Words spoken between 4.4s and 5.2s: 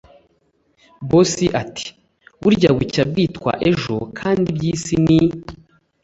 ibyisi ni